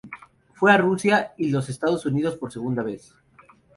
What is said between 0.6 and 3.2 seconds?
a Rusia y los Estados Unidos por segunda vez.